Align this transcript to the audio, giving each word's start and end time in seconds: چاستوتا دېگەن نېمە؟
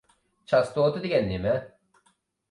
چاستوتا 0.51 1.01
دېگەن 1.03 1.29
نېمە؟ 1.31 1.53